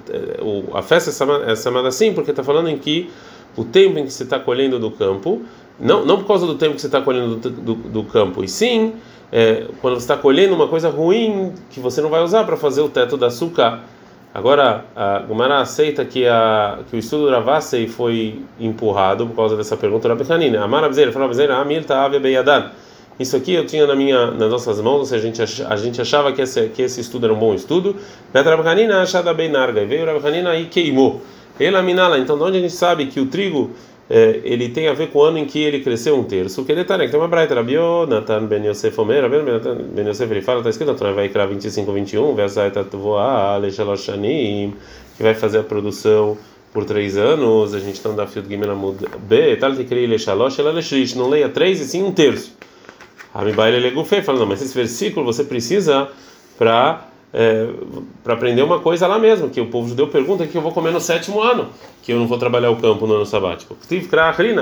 a 0.74 0.82
festa 0.82 1.10
é 1.46 1.56
chamada 1.56 1.88
assim 1.88 2.12
porque 2.12 2.30
está 2.30 2.42
falando 2.42 2.68
em 2.68 2.76
que 2.76 3.10
o 3.56 3.64
tempo 3.64 3.98
em 3.98 4.04
que 4.04 4.12
você 4.12 4.24
está 4.24 4.38
colhendo 4.38 4.78
do 4.78 4.90
campo, 4.90 5.42
não, 5.78 6.04
não 6.04 6.18
por 6.18 6.26
causa 6.26 6.46
do 6.46 6.56
tempo 6.56 6.74
que 6.74 6.80
você 6.80 6.88
está 6.88 7.00
colhendo 7.00 7.36
do, 7.36 7.50
do, 7.50 7.74
do 7.74 8.04
campo, 8.04 8.44
e 8.44 8.48
sim 8.48 8.94
é, 9.34 9.66
quando 9.80 9.94
você 9.94 10.04
está 10.04 10.16
colhendo 10.16 10.54
uma 10.54 10.68
coisa 10.68 10.88
ruim 10.88 11.52
que 11.68 11.80
você 11.80 12.00
não 12.00 12.08
vai 12.08 12.22
usar 12.22 12.44
para 12.44 12.56
fazer 12.56 12.82
o 12.82 12.88
teto 12.88 13.16
da 13.16 13.26
açúcar. 13.26 13.80
Agora, 14.32 14.84
a 14.94 15.18
Gumara 15.18 15.58
aceita 15.58 16.04
que, 16.04 16.24
a, 16.24 16.78
que 16.88 16.94
o 16.94 16.98
estudo 17.00 17.24
do 17.24 17.30
Ravasei 17.32 17.88
foi 17.88 18.42
empurrado 18.60 19.26
por 19.26 19.34
causa 19.34 19.56
dessa 19.56 19.76
pergunta 19.76 20.06
da 20.06 20.14
Becanina. 20.14 20.62
Amara 20.62 20.88
Bezeira, 20.88 21.10
falou 21.10 21.26
Bezeira, 21.26 21.56
Amir 21.56 21.84
Ta'ave 21.84 22.20
Beyadan. 22.20 22.70
Isso 23.18 23.36
aqui 23.36 23.54
eu 23.54 23.66
tinha 23.66 23.88
na 23.88 23.96
minha, 23.96 24.30
nas 24.30 24.50
nossas 24.50 24.80
mãos, 24.80 24.98
ou 24.98 25.04
seja, 25.04 25.26
a 25.28 25.32
gente, 25.32 25.64
a 25.64 25.76
gente 25.76 26.00
achava 26.00 26.32
que 26.32 26.40
esse, 26.40 26.68
que 26.68 26.82
esse 26.82 27.00
estudo 27.00 27.26
era 27.26 27.34
um 27.34 27.38
bom 27.38 27.54
estudo. 27.54 27.96
Petra 28.32 28.56
Becanina 28.56 29.02
achada 29.02 29.34
bem 29.34 29.50
narga, 29.50 29.82
e 29.82 29.84
veio 29.84 30.08
o 30.08 30.14
Becanina 30.14 30.54
e 30.54 30.66
queimou. 30.66 31.22
Ela 31.58 31.82
minala, 31.82 32.18
então 32.18 32.36
de 32.36 32.42
onde 32.44 32.58
a 32.58 32.60
gente 32.60 32.74
sabe 32.74 33.06
que 33.06 33.18
o 33.18 33.26
trigo 33.26 33.70
é, 34.08 34.40
ele 34.44 34.68
tem 34.68 34.88
a 34.88 34.92
ver 34.92 35.08
com 35.08 35.20
o 35.20 35.22
ano 35.22 35.38
em 35.38 35.46
que 35.46 35.58
ele 35.58 35.80
cresceu 35.80 36.18
um 36.18 36.24
terço. 36.24 36.64
Que 36.64 36.72
ele 36.72 36.82
está, 36.82 36.98
né? 36.98 37.08
Tem 37.08 37.18
uma 37.18 37.28
braita, 37.28 37.54
Rabio, 37.54 38.06
Natan 38.06 38.46
Ben 38.46 38.66
Yosef 38.66 39.00
Omer, 39.00 39.28
Ben 39.28 40.08
Yosef 40.08 40.30
ele 40.30 40.42
fala, 40.42 40.58
está 40.58 40.70
escrito 40.70 40.92
na 40.92 40.98
Torá, 40.98 41.12
vai 41.12 41.28
criar 41.28 41.46
25, 41.46 41.90
21, 41.90 42.34
Versai 42.34 42.70
Tatuvoa, 42.70 43.56
Lechaloshanim, 43.56 44.74
que 45.16 45.22
vai 45.22 45.34
fazer 45.34 45.58
a 45.58 45.62
produção 45.62 46.36
por 46.72 46.84
três 46.84 47.16
anos. 47.16 47.74
A 47.74 47.78
gente 47.78 47.94
está 47.94 48.10
no 48.10 48.16
Dafio 48.16 48.42
de 48.42 48.48
Gimelamud 48.48 49.06
B, 49.20 49.56
Tal 49.56 49.74
Tikrei 49.74 50.06
Lechalosh, 50.06 50.58
ela 50.58 50.72
Lechish, 50.72 51.14
não 51.14 51.28
leia 51.28 51.48
três 51.48 51.80
e 51.80 51.86
sim 51.86 52.02
um 52.02 52.12
terço. 52.12 52.54
Amibaile 53.32 53.80
Legufei, 53.80 54.22
falando, 54.22 54.42
não, 54.42 54.48
mas 54.48 54.62
esse 54.62 54.74
versículo 54.74 55.24
você 55.24 55.42
precisa 55.44 56.08
para 56.56 57.08
é, 57.36 57.68
para 58.22 58.34
aprender 58.34 58.62
uma 58.62 58.78
coisa 58.78 59.08
lá 59.08 59.18
mesmo, 59.18 59.50
que 59.50 59.60
o 59.60 59.66
povo 59.66 59.88
judeu 59.88 60.06
pergunta 60.06 60.46
que 60.46 60.56
eu 60.56 60.62
vou 60.62 60.70
comer 60.70 60.92
no 60.92 61.00
sétimo 61.00 61.42
ano, 61.42 61.68
que 62.00 62.12
eu 62.12 62.18
não 62.18 62.28
vou 62.28 62.38
trabalhar 62.38 62.70
o 62.70 62.76
campo 62.76 63.08
no 63.08 63.14
ano 63.14 63.26
sabático. 63.26 63.76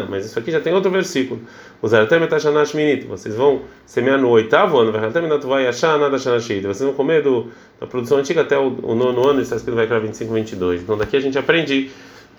Mas 0.08 0.24
isso 0.24 0.38
aqui 0.38 0.50
já 0.50 0.58
tem 0.58 0.72
outro 0.72 0.90
versículo. 0.90 1.38
Vocês 1.82 3.34
vão 3.34 3.60
semear 3.84 4.18
no 4.18 4.30
oitavo 4.30 4.78
ano, 4.78 4.90
vocês 4.90 6.80
vão 6.80 6.94
comer 6.94 7.22
do, 7.22 7.48
da 7.78 7.86
produção 7.86 8.16
antiga 8.16 8.40
até 8.40 8.58
o, 8.58 8.74
o 8.82 8.94
nono 8.94 9.28
ano, 9.28 9.42
isso 9.42 9.54
está 9.54 9.56
escrito 9.56 9.76
vai 9.76 9.86
para 9.86 9.98
25, 9.98 10.32
22. 10.32 10.82
Então 10.82 10.96
daqui 10.96 11.14
a 11.14 11.20
gente 11.20 11.36
aprende 11.36 11.90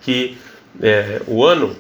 que 0.01 0.35
é, 0.81 1.21
o 1.27 1.45
ano 1.45 1.75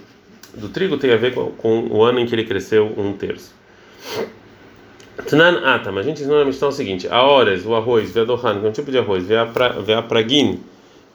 do 0.53 0.69
trigo 0.69 0.97
tem 0.97 1.11
a 1.11 1.17
ver 1.17 1.33
com, 1.33 1.47
com 1.51 1.87
o 1.89 2.03
ano 2.03 2.19
em 2.19 2.27
que 2.27 2.35
ele 2.35 2.43
cresceu 2.43 2.93
um 2.95 3.13
terço. 3.13 3.55
Tnan 5.17 5.59
Atam, 5.63 5.97
a 5.97 6.03
gente 6.03 6.21
ensina 6.21 6.39
na 6.39 6.45
Mishnah 6.45 6.67
o 6.67 6.71
seguinte: 6.71 7.07
a 7.07 7.21
horas, 7.21 7.65
o 7.65 7.75
arroz, 7.75 8.09
veadohan, 8.11 8.59
que 8.59 8.65
é 8.65 8.69
um 8.69 8.71
tipo 8.71 8.91
de 8.91 8.97
arroz, 8.97 9.25
vea 9.25 10.01
pragin. 10.01 10.59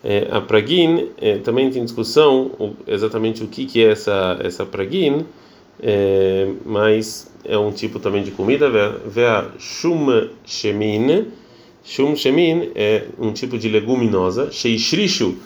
É, 0.04 0.28
a 0.30 0.40
pragin 0.40 1.10
é, 1.20 1.38
também 1.38 1.68
tem 1.70 1.84
discussão 1.84 2.52
o, 2.58 2.76
exatamente 2.86 3.42
o 3.42 3.48
que, 3.48 3.66
que 3.66 3.82
é 3.82 3.90
essa, 3.90 4.38
essa 4.40 4.64
pragin, 4.64 5.26
é, 5.82 6.48
mas 6.64 7.28
é 7.44 7.58
um 7.58 7.72
tipo 7.72 7.98
também 7.98 8.22
de 8.22 8.30
comida. 8.30 8.70
Vea 9.04 9.50
shum 9.58 10.28
shemin. 10.46 11.26
Shum 11.84 12.14
shemin 12.14 12.70
é 12.76 13.06
um 13.18 13.32
tipo 13.32 13.58
de 13.58 13.68
leguminosa. 13.68 14.52
Sheishrishu, 14.52 15.30
ou 15.30 15.36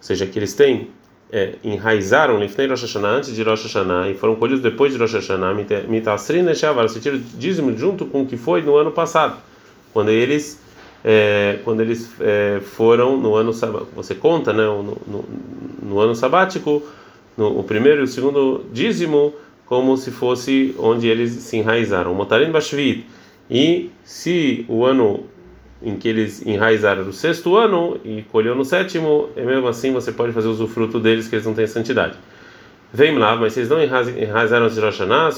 seja, 0.00 0.26
que 0.26 0.38
eles 0.38 0.52
têm 0.52 0.88
é, 1.32 1.54
enraizaram 1.64 2.38
Lifnei 2.38 2.68
Rosh 2.68 2.82
Hashanah, 2.82 3.08
antes 3.08 3.34
de 3.34 3.42
Rosh 3.42 3.62
Hashanah, 3.62 4.10
e 4.10 4.14
foram 4.14 4.36
colhidos 4.36 4.62
depois 4.62 4.92
de 4.92 4.98
Rosh 4.98 5.14
Hashanah, 5.14 5.54
Mitasrin 5.88 6.42
Neshavar, 6.42 6.88
se 6.90 7.00
tira 7.00 7.18
dízimo 7.18 7.76
junto 7.76 8.04
com 8.04 8.22
o 8.22 8.26
que 8.26 8.36
foi 8.36 8.60
no 8.60 8.76
ano 8.76 8.92
passado, 8.92 9.38
quando 9.94 10.10
eles 10.10 10.60
é, 11.04 11.58
quando 11.64 11.80
eles 11.80 12.12
é, 12.20 12.60
foram 12.60 13.16
no 13.16 13.34
ano 13.34 13.52
você 13.96 14.14
conta, 14.14 14.52
né, 14.52 14.64
no, 14.64 14.82
no, 14.82 15.24
no 15.82 15.98
ano 15.98 16.14
sabático, 16.14 16.82
no, 17.36 17.58
o 17.58 17.64
primeiro 17.64 18.02
e 18.02 18.04
o 18.04 18.06
segundo 18.06 18.64
dízimo, 18.72 19.34
como 19.66 19.96
se 19.96 20.10
fosse 20.10 20.74
onde 20.78 21.08
eles 21.08 21.32
se 21.32 21.56
enraizaram. 21.56 22.14
Motarim 22.14 22.52
Bashvit. 22.52 23.06
E 23.50 23.90
se 24.04 24.64
o 24.68 24.84
ano 24.84 25.24
em 25.84 25.96
que 25.96 26.08
eles 26.08 26.44
enraizaram 26.46 27.04
no 27.04 27.12
sexto 27.12 27.56
ano 27.56 27.98
e 28.04 28.22
colheu 28.22 28.54
no 28.54 28.64
sétimo, 28.64 29.28
e 29.36 29.42
mesmo 29.42 29.66
assim 29.68 29.92
você 29.92 30.12
pode 30.12 30.32
fazer 30.32 30.48
usufruto 30.48 31.00
deles, 31.00 31.28
que 31.28 31.34
eles 31.34 31.46
não 31.46 31.54
têm 31.54 31.66
santidade. 31.66 32.14
Vem 32.92 33.16
lá, 33.16 33.34
mas 33.36 33.54
vocês 33.54 33.68
não 33.68 33.82
enraizaram 33.82 34.66
os 34.66 34.74
de 34.74 34.80
Rosh 34.80 35.00
Hashanah, 35.00 35.30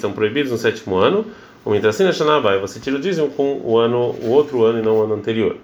são 0.00 0.12
proibidos 0.12 0.50
no 0.50 0.56
sétimo 0.58 0.96
ano, 0.96 1.26
o 1.64 1.70
Mitracina 1.70 2.10
Hashanah 2.10 2.40
vai, 2.40 2.58
você 2.58 2.80
tira 2.80 2.96
o 2.96 3.00
dízimo 3.00 3.28
com 3.30 3.60
o 3.64 3.78
ano, 3.78 4.14
o 4.22 4.30
outro 4.30 4.64
ano 4.64 4.78
e 4.78 4.82
não 4.82 4.98
o 4.98 5.02
ano 5.02 5.14
anterior. 5.14 5.56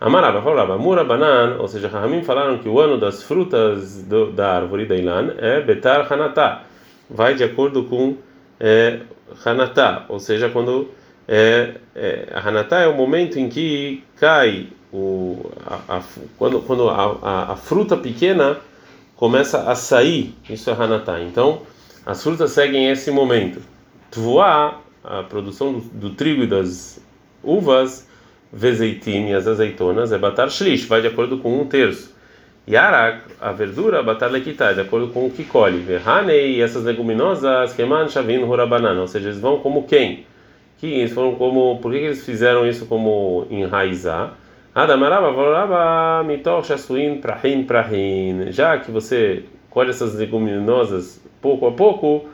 Amaraba 0.00 0.42
falava, 0.42 0.76
Mura 0.76 1.04
Banan, 1.04 1.58
ou 1.60 1.68
seja, 1.68 1.86
Rahamim 1.86 2.22
falaram 2.22 2.58
que 2.58 2.68
o 2.68 2.80
ano 2.80 2.98
das 2.98 3.22
frutas 3.22 4.02
do, 4.02 4.32
da 4.32 4.56
árvore 4.56 4.84
da 4.84 4.96
Ilan 4.96 5.34
é 5.38 5.60
Betar 5.60 6.12
Hanatá, 6.12 6.64
vai 7.08 7.34
de 7.34 7.44
acordo 7.44 7.84
com 7.84 8.16
é, 8.58 8.98
Hanatá, 9.44 10.04
ou 10.08 10.18
seja, 10.18 10.48
quando 10.48 10.88
é, 11.28 11.74
é, 11.94 12.28
a 12.32 12.46
Hanatá 12.46 12.80
é 12.80 12.88
o 12.88 12.94
momento 12.94 13.38
em 13.38 13.48
que 13.48 14.02
cai 14.16 14.68
o, 14.92 15.50
a, 15.66 15.96
a, 15.96 16.02
quando, 16.36 16.60
quando 16.62 16.88
a, 16.88 17.52
a, 17.52 17.56
fruta 17.56 17.96
pequena 17.96 18.58
começa 19.16 19.70
a 19.70 19.74
sair, 19.74 20.34
isso 20.48 20.68
é 20.68 20.72
Hanatá. 20.72 21.20
Então, 21.20 21.62
as 22.04 22.22
frutas 22.22 22.50
seguem 22.50 22.90
esse 22.90 23.10
momento. 23.10 23.60
Tvoá, 24.10 24.80
a 25.02 25.22
produção 25.22 25.72
do, 25.72 25.80
do, 25.80 26.10
trigo 26.10 26.42
e 26.42 26.46
das 26.46 27.00
uvas, 27.42 28.06
vezeitim 28.52 29.28
e 29.28 29.34
as 29.34 29.46
azeitonas, 29.46 30.12
é 30.12 30.18
batar 30.18 30.50
shlish, 30.50 30.86
vai 30.86 31.00
de 31.00 31.08
acordo 31.08 31.38
com 31.38 31.60
um 31.60 31.66
terço. 31.66 32.12
Yarak, 32.68 33.22
a 33.40 33.50
verdura, 33.50 34.02
batar 34.02 34.30
lequitá, 34.30 34.72
de 34.72 34.80
acordo 34.80 35.08
com 35.08 35.26
o 35.26 35.30
que 35.30 35.42
colhe. 35.42 35.78
Verhanei, 35.78 36.62
essas 36.62 36.84
leguminosas, 36.84 37.72
keman 37.72 38.08
shavin 38.08 38.44
hurabanana, 38.44 39.00
ou 39.00 39.08
seja, 39.08 39.28
eles 39.30 39.40
vão 39.40 39.58
como 39.58 39.84
quem? 39.84 40.24
Que 40.82 40.92
eles 40.94 41.12
foram 41.12 41.36
como, 41.36 41.78
por 41.78 41.92
que 41.92 41.98
eles 41.98 42.26
fizeram 42.26 42.66
isso 42.66 42.86
como 42.86 43.46
enraizar? 43.48 44.34
Adamaraba, 44.74 46.24
mitoch 46.24 46.66
shasuin 46.66 47.20
prahin 47.20 47.62
prahin. 47.62 48.50
Já 48.50 48.76
que 48.78 48.90
você 48.90 49.44
colhe 49.70 49.90
essas 49.90 50.16
leguminosas 50.16 51.24
pouco 51.40 51.68
a 51.68 51.70
pouco, 51.70 52.24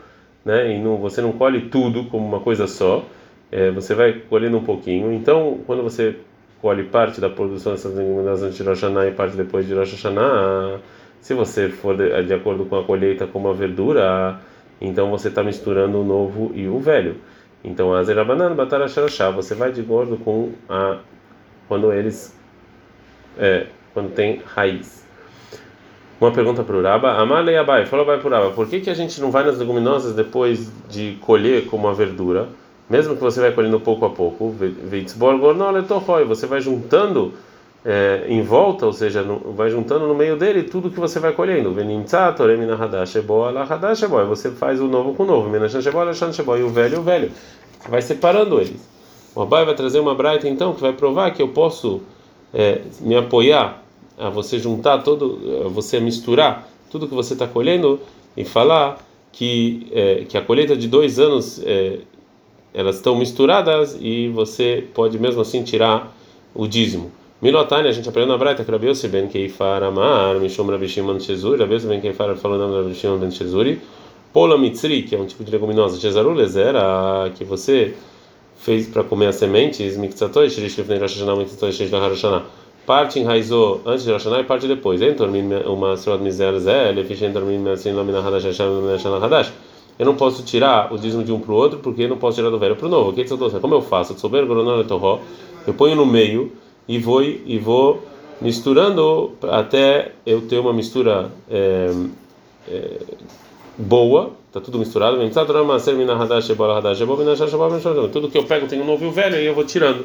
né, 0.43 0.73
e 0.73 0.79
não, 0.79 0.97
você 0.97 1.21
não 1.21 1.31
colhe 1.33 1.69
tudo 1.69 2.05
como 2.05 2.25
uma 2.25 2.39
coisa 2.39 2.65
só, 2.65 3.05
é, 3.51 3.69
você 3.69 3.93
vai 3.93 4.13
colhendo 4.13 4.57
um 4.57 4.63
pouquinho. 4.63 5.13
Então, 5.13 5.59
quando 5.67 5.83
você 5.83 6.15
colhe 6.59 6.85
parte 6.85 7.21
da 7.21 7.29
produção 7.29 7.73
dessas 7.73 7.93
leguminosas 7.95 8.55
de 8.55 8.63
Rosh 8.63 8.81
e 8.81 9.11
parte 9.11 9.37
depois 9.37 9.67
de 9.67 9.75
Rosh 9.75 10.03
se 11.21 11.33
você 11.35 11.69
for 11.69 11.95
de, 11.95 12.23
de 12.23 12.33
acordo 12.33 12.65
com 12.65 12.79
a 12.79 12.83
colheita 12.83 13.27
como 13.27 13.47
a 13.47 13.53
verdura, 13.53 14.39
então 14.81 15.11
você 15.11 15.27
está 15.27 15.43
misturando 15.43 16.01
o 16.01 16.03
novo 16.03 16.51
e 16.55 16.67
o 16.67 16.79
velho. 16.79 17.17
Então, 17.63 17.93
a 17.93 18.03
Zerabanan 18.03 18.55
Batar 18.55 18.81
Asharashá, 18.81 19.29
você 19.29 19.53
vai 19.53 19.71
de 19.71 19.81
acordo 19.81 20.17
com 20.17 20.53
a 20.67 20.99
quando 21.67 21.91
eles 21.93 22.35
é, 23.37 23.67
quando 23.93 24.13
tem 24.13 24.41
raiz. 24.45 25.05
Uma 26.19 26.31
pergunta 26.31 26.63
para 26.63 26.75
o 26.75 26.81
Raba, 26.81 27.13
Amalei 27.13 27.55
Abai, 27.55 27.85
fala 27.85 28.03
vai 28.03 28.19
para 28.19 28.27
o 28.27 28.31
Raba, 28.31 28.51
por 28.51 28.67
que, 28.67 28.81
que 28.81 28.89
a 28.89 28.93
gente 28.93 29.21
não 29.21 29.31
vai 29.31 29.43
nas 29.45 29.57
leguminosas 29.57 30.13
depois 30.13 30.69
de 30.89 31.17
colher 31.21 31.67
como 31.67 31.87
a 31.87 31.93
verdura, 31.93 32.49
mesmo 32.89 33.15
que 33.15 33.21
você 33.21 33.39
vai 33.39 33.51
colhendo 33.51 33.79
pouco 33.79 34.05
a 34.05 34.09
pouco, 34.09 34.53
você 36.27 36.45
vai 36.45 36.59
juntando 36.59 37.33
é, 37.85 38.25
em 38.27 38.41
volta, 38.41 38.85
ou 38.85 38.93
seja, 38.93 39.21
no, 39.21 39.53
vai 39.53 39.69
juntando 39.69 40.07
no 40.07 40.13
meio 40.13 40.37
dele 40.37 40.63
tudo 40.63 40.89
que 40.89 40.99
você 40.99 41.19
vai 41.19 41.31
colhendo. 41.33 41.73
Você 44.27 44.51
faz 44.51 44.81
o 44.81 44.87
novo 44.87 45.13
com 45.13 45.23
o 45.23 45.25
novo. 45.25 45.55
E 45.55 46.63
o 46.63 46.69
velho, 46.69 46.99
o 46.99 47.03
velho. 47.03 47.31
Vai 47.87 48.01
separando 48.01 48.59
eles. 48.59 48.87
O 49.33 49.41
Abai 49.41 49.63
vai 49.63 49.75
trazer 49.75 49.99
uma 49.99 50.15
braita 50.15 50.47
então 50.47 50.73
que 50.73 50.81
vai 50.81 50.93
provar 50.93 51.31
que 51.31 51.41
eu 51.41 51.49
posso 51.49 52.01
é, 52.53 52.81
me 52.99 53.15
apoiar 53.15 53.81
a 54.17 54.29
você 54.29 54.59
juntar 54.59 54.99
todo, 54.99 55.39
a 55.65 55.69
você 55.69 55.99
misturar 55.99 56.67
tudo 56.89 57.07
que 57.07 57.13
você 57.13 57.33
está 57.33 57.47
colhendo 57.47 57.99
e 58.35 58.43
falar 58.43 58.97
que 59.31 59.87
é, 59.91 60.25
que 60.27 60.37
a 60.37 60.41
colheita 60.41 60.75
de 60.75 60.87
dois 60.87 61.19
anos 61.19 61.61
é, 61.63 61.99
elas 62.73 62.97
estão 62.97 63.15
misturadas 63.15 63.97
e 63.99 64.27
você 64.29 64.85
pode 64.93 65.17
mesmo 65.17 65.41
assim 65.41 65.63
tirar 65.63 66.13
o 66.53 66.67
dízimo. 66.67 67.11
Milotani, 67.41 67.87
a 67.87 67.91
gente 67.93 68.09
aprendeu 68.09 68.33
na 68.33 68.37
Braita 68.37 68.65
que 68.65 68.71
Rabi 68.71 68.87
Yossi 68.87 69.07
ben 69.07 69.29
Keifar 69.29 69.81
Amar, 69.81 70.37
Mishom 70.41 70.69
Rabi 70.69 70.89
Shimon 70.89 71.21
Shezuri, 71.21 71.61
Rabi 71.61 71.75
Yossi 71.75 71.87
ben 71.87 72.01
Keifar 72.01 72.35
falou 72.35 72.57
o 72.57 72.59
nome 72.59 72.73
de 72.73 72.81
Rabi 72.81 72.95
Shimon 72.95 73.17
ben 73.17 73.31
Shezuri, 73.31 73.79
Pola 74.33 74.57
Mitzri, 74.57 75.03
que 75.03 75.15
é 75.15 75.17
um 75.17 75.25
tipo 75.25 75.45
de 75.45 75.49
leguminosa, 75.49 75.97
Chezaru 75.97 76.33
Lezera, 76.33 77.31
que 77.33 77.45
você 77.45 77.95
fez 78.57 78.87
para 78.87 79.05
comer 79.05 79.27
as 79.27 79.37
sementes, 79.37 79.95
Mitzatoi, 79.95 80.49
Shirish 80.49 80.79
Lifnei 80.79 80.99
Rosh 80.99 81.13
Hashanah, 81.13 81.37
Mitzatoi, 81.37 81.71
Shirish 81.71 81.93
Lahar 81.93 82.09
Hashanah. 82.09 82.43
Parte 82.85 83.21
enraizou 83.21 83.83
antes 83.85 84.03
de 84.03 84.11
Rosh 84.11 84.25
Hashanah 84.25 84.41
e 84.41 84.43
parte 84.43 84.67
depois. 84.67 85.01
Entor 85.01 85.29
uma 85.65 85.95
Srod 85.95 86.21
Mizer 86.21 86.59
Zé, 86.59 86.91
Lefish 86.91 87.21
Entor 87.21 87.43
Min 87.43 87.59
Metzin 87.59 87.93
Lamina 87.93 88.19
Hadash 88.19 88.47
Hashem 88.47 88.65
Lamina 88.65 89.25
Hadash. 89.25 89.53
Eu 89.97 90.05
não 90.05 90.15
posso 90.15 90.43
tirar 90.43 90.93
o 90.93 90.97
dízimo 90.97 91.23
de 91.23 91.31
um 91.31 91.39
para 91.39 91.53
o 91.53 91.55
outro, 91.55 91.79
porque 91.79 92.03
eu 92.03 92.09
não 92.09 92.17
posso 92.17 92.35
tirar 92.35 92.49
do 92.49 92.59
velho 92.59 92.75
para 92.75 92.87
o 92.87 92.89
novo. 92.89 93.15
Como 93.61 93.75
eu 93.75 93.81
faço? 93.81 94.13
Eu 95.65 95.73
ponho 95.73 95.95
no 95.95 96.05
meio 96.05 96.51
e 96.89 96.97
vou 96.97 97.21
e 97.21 97.59
vou 97.59 98.03
misturando 98.41 99.33
até 99.43 100.11
eu 100.25 100.41
ter 100.41 100.57
uma 100.57 100.73
mistura 100.73 101.29
é, 101.49 101.91
é, 102.67 102.97
boa, 103.77 104.31
tá 104.51 104.59
tudo 104.59 104.79
misturado. 104.79 105.17
Tudo 108.11 108.29
que 108.29 108.37
eu 108.39 108.43
pego 108.43 108.65
tem 108.65 108.81
um 108.81 108.85
novo 108.85 109.05
e 109.05 109.07
o 109.07 109.11
velho 109.11 109.35
e 109.35 109.45
eu 109.45 109.53
vou 109.53 109.63
tirando 109.63 110.03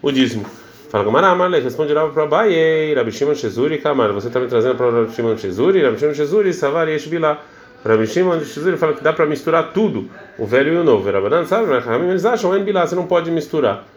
o 0.00 0.10
dízimo. 0.10 0.46
Fala 0.88 1.04
Gamarama, 1.04 1.48
responde 1.48 1.92
lá 1.92 2.08
para 2.08 2.22
Abai, 2.24 2.94
Rabi 2.94 3.12
Shimon 3.12 3.34
Shezuri, 3.34 3.78
Kamar, 3.78 4.12
você 4.12 4.28
está 4.28 4.40
me 4.40 4.46
trazendo 4.46 4.76
para 4.76 4.90
Rabi 4.90 5.12
Shimon 5.12 5.36
Shezuri, 5.36 5.82
Rabi 5.82 5.98
Shimon 5.98 6.14
Shezuri, 6.14 6.54
Savar 6.54 6.88
e 6.88 6.92
Eshbilá. 6.92 7.42
Rabi 7.84 8.06
Shimon 8.06 8.40
Shezuri 8.40 8.76
fala 8.78 8.94
que 8.94 9.02
dá 9.02 9.12
para 9.12 9.26
misturar 9.26 9.72
tudo, 9.72 10.08
o 10.38 10.46
velho 10.46 10.72
e 10.72 10.76
o 10.76 10.84
novo. 10.84 11.10
Rabanan 11.10 11.44
sabe, 11.44 11.66
eles 12.08 12.24
acham, 12.24 12.50
você 12.50 12.94
não 12.94 13.06
pode 13.06 13.30
misturar. 13.30 13.91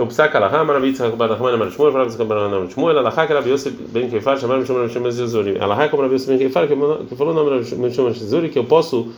Então, 0.00 0.08
psaca 0.08 0.38
alahá, 0.38 0.64
maravilha, 0.64 1.10
barahman, 1.10 1.58
marashmuel, 1.58 1.92
fala 1.92 2.08
que 2.08 2.24
barahman, 2.24 2.60
marashmuel, 2.60 2.98
alahá, 3.00 3.26
que 3.26 3.34
Rabi 3.34 3.50
Yosef 3.50 3.76
ben 3.92 4.08
Keifar, 4.08 4.38
chamaram 4.40 4.64
Rabi 4.64 4.90
Shimon 4.90 5.10
Zizuri. 5.10 5.58
Alahá, 5.60 5.90
como 5.90 6.02
Rabi 6.02 6.14
Yosef 6.14 6.30
ben 6.30 6.38
Keifar, 6.38 6.66
que 6.66 7.14
falou 7.14 7.34
o 7.34 7.36
nome 7.36 7.62
de 7.62 7.74
Rabi 7.74 7.92
Shimon 7.92 8.10
Zizuri, 8.14 8.48
que 8.48 8.58
eu 8.58 8.64
posso 8.64 9.08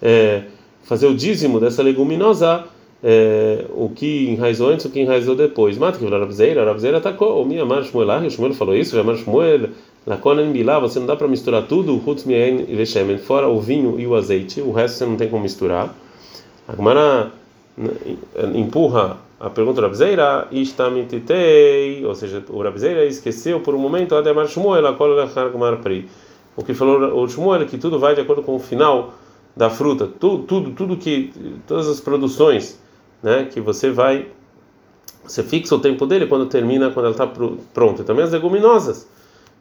é, 0.00 0.44
fazer 0.84 1.06
o 1.06 1.14
dízimo 1.14 1.60
dessa 1.60 1.82
leguminosa, 1.82 2.64
é, 3.04 3.66
o 3.74 3.90
que 3.90 4.30
enraizou 4.30 4.70
antes, 4.70 4.86
o 4.86 4.90
que 4.90 5.00
enraizou 5.00 5.36
depois. 5.36 5.76
Mata 5.76 5.98
que 5.98 6.06
Rabi 6.06 6.32
Zeira, 6.32 6.78
Zeira 6.78 6.96
atacou, 6.96 7.42
o 7.42 7.44
minha 7.44 7.66
Marashmuel, 7.66 8.08
o 8.08 8.30
Shmuel 8.30 8.54
falou 8.54 8.74
isso, 8.74 8.96
já 8.96 9.02
Marashmuel, 9.02 9.68
Lakonen 10.06 10.50
Bilá, 10.50 10.78
você 10.78 10.98
não 10.98 11.06
dá 11.06 11.14
para 11.14 11.28
misturar 11.28 11.64
tudo, 11.64 12.00
Hutz 12.06 12.24
Mien 12.24 12.64
e 12.68 12.74
Veshemen, 12.74 13.18
fora 13.18 13.50
o 13.50 13.60
vinho 13.60 14.00
e 14.00 14.06
o 14.06 14.14
azeite, 14.14 14.62
o 14.62 14.72
resto 14.72 14.96
você 14.96 15.04
não 15.04 15.16
tem 15.16 15.28
como 15.28 15.42
misturar. 15.42 15.94
Agora 16.66 17.30
empurra 18.54 19.18
a 19.42 19.50
pergunta 19.50 19.80
do 19.80 19.82
Rabzeira, 19.82 20.46
Ishtamititei, 20.52 22.06
ou 22.06 22.14
seja, 22.14 22.44
o 22.48 22.62
Rabzeira 22.62 23.04
esqueceu 23.04 23.58
por 23.58 23.74
um 23.74 23.78
momento, 23.78 24.14
Ademar 24.14 24.46
Shmuel, 24.46 24.84
Pri. 25.82 26.08
O 26.56 26.62
que 26.62 26.72
falou 26.72 27.20
o 27.20 27.28
Shmuel 27.28 27.66
que 27.66 27.76
tudo 27.76 27.98
vai 27.98 28.14
de 28.14 28.20
acordo 28.20 28.44
com 28.44 28.54
o 28.54 28.60
final 28.60 29.14
da 29.56 29.68
fruta, 29.68 30.06
tudo, 30.06 30.44
tudo, 30.44 30.70
tudo 30.70 30.96
que, 30.96 31.32
todas 31.66 31.88
as 31.88 32.00
produções, 32.00 32.80
né, 33.20 33.48
que 33.52 33.60
você 33.60 33.90
vai, 33.90 34.28
você 35.24 35.42
fixa 35.42 35.74
o 35.74 35.80
tempo 35.80 36.06
dele 36.06 36.26
quando 36.26 36.46
termina, 36.46 36.90
quando 36.90 37.06
ela 37.06 37.14
está 37.14 37.26
pronta. 37.26 38.02
E 38.02 38.04
também 38.04 38.24
as 38.24 38.30
leguminosas. 38.30 39.08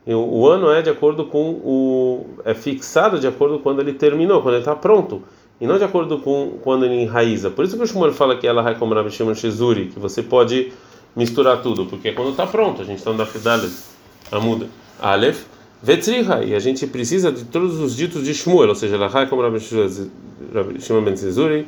O, 0.06 0.42
o, 0.42 0.48
ano 0.48 0.70
é 0.70 0.84
de 0.84 0.92
acordo 0.92 1.26
com 1.26 1.50
o, 1.52 2.26
é 2.46 2.54
fixado 2.54 3.20
de 3.20 3.26
acordo 3.26 3.58
com 3.58 3.64
quando 3.64 3.80
ele 3.80 3.94
terminou, 3.94 4.44
quando 4.44 4.56
ele 4.56 4.62
está 4.62 4.76
pronto 4.76 5.24
e 5.62 5.68
não 5.68 5.78
de 5.78 5.84
acordo 5.84 6.18
com 6.18 6.58
quando 6.64 6.86
ele 6.86 7.04
enraiza. 7.04 7.52
Por 7.52 7.64
isso 7.64 7.78
que 7.78 7.84
o 7.84 7.88
Shmuel 7.88 8.12
fala 8.12 8.36
que 8.36 8.48
ela 8.48 8.64
Rabi 8.64 9.12
Shimon 9.12 9.36
Shizuri, 9.36 9.86
que 9.86 10.00
você 10.00 10.24
pode 10.24 10.74
misturar 11.16 11.62
tudo, 11.62 11.86
porque 11.86 12.12
quando 12.14 12.32
está 12.32 12.48
pronto, 12.48 12.82
a 12.82 12.86
gente 12.86 12.98
está 12.98 13.12
no 13.12 13.18
Dafidalet, 13.18 13.72
a 14.32 14.40
muda. 14.40 14.68
Aleph, 15.00 15.46
Vetzriha, 15.84 16.44
e 16.44 16.56
a 16.56 16.60
gente 16.60 16.88
precisa 16.88 17.32
de 17.32 17.46
todos 17.46 17.80
os 17.80 17.96
ditos 17.96 18.24
de 18.24 18.34
Shmuel, 18.34 18.70
ou 18.70 18.76
seja, 18.76 18.96
ela 18.96 19.08
Rabi 19.08 19.60
Shimon 19.60 21.04
Ben 21.04 21.16
Shizuri, 21.16 21.68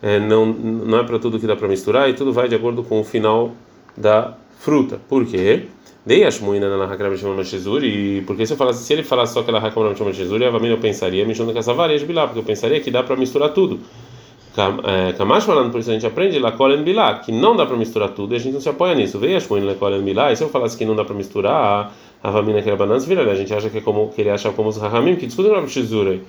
é, 0.00 0.20
não, 0.20 0.46
não 0.46 0.98
é 0.98 1.04
para 1.04 1.18
tudo 1.18 1.40
que 1.40 1.46
dá 1.46 1.56
para 1.56 1.66
misturar, 1.66 2.08
e 2.08 2.14
tudo 2.14 2.32
vai 2.32 2.48
de 2.48 2.54
acordo 2.54 2.84
com 2.84 3.00
o 3.00 3.04
final 3.04 3.52
da 3.96 4.34
fruta. 4.62 5.00
Por 5.08 5.26
quê? 5.26 5.64
Dei 6.06 6.24
Ashmuina 6.24 6.76
na 6.76 6.84
Hakrab 6.84 7.16
Shimon 7.16 7.42
Shizuri, 7.44 8.22
porque 8.26 8.46
se 8.46 8.52
eu 8.52 8.56
falasse, 8.56 8.84
se 8.84 8.92
ele 8.92 9.02
falasse 9.02 9.34
só 9.34 9.42
que 9.42 9.50
ela 9.50 9.58
Hakrab 9.58 9.96
Shimon 9.96 10.12
Shizuri, 10.12 10.44
eu 10.44 10.78
pensaria, 10.78 11.24
me 11.26 11.34
chamando 11.34 11.54
Kassavari, 11.54 11.98
Bilá, 12.04 12.26
porque 12.26 12.40
eu 12.40 12.44
pensaria 12.44 12.80
que 12.80 12.90
dá 12.90 13.02
para 13.02 13.16
misturar 13.16 13.50
tudo. 13.50 13.80
Kamash 15.16 15.44
falando, 15.44 15.70
por 15.70 15.80
isso 15.80 15.90
a 15.90 15.94
gente 15.94 16.06
aprende 16.06 16.38
Lakolen 16.38 16.82
Bilá, 16.82 17.18
que 17.18 17.32
não 17.32 17.56
dá 17.56 17.64
para 17.64 17.76
misturar 17.76 18.10
tudo, 18.10 18.34
e 18.34 18.36
a 18.36 18.38
gente 18.38 18.52
não 18.52 18.60
se 18.60 18.68
apoia 18.68 18.94
nisso. 18.94 19.18
Veio 19.18 19.36
Ashmuina 19.36 19.66
Lakolen 19.66 20.02
Bilá, 20.02 20.32
e 20.32 20.36
se 20.36 20.44
eu 20.44 20.48
falasse 20.48 20.76
que 20.76 20.84
não 20.84 20.94
dá 20.94 21.04
para 21.04 21.14
misturar, 21.14 21.92
a 22.22 22.30
Vamina 22.30 22.62
que 22.62 22.68
era 22.68 22.76
banana, 22.76 23.00
vira, 23.00 23.28
a 23.28 23.34
gente 23.34 23.52
acha 23.52 23.68
que 23.68 23.78
é 23.78 23.80
como 23.80 24.10
que 24.10 24.20
ele 24.20 24.30
acha 24.30 24.50
como 24.52 24.68
os 24.68 24.76
Rahamim, 24.76 25.16
que 25.16 25.26
discutem 25.26 25.52
o 25.52 25.68
Shizuri, 25.68 26.22